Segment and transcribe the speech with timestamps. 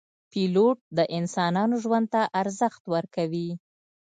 [0.31, 3.49] پیلوټ د انسانانو ژوند ته ارزښت ورکوي.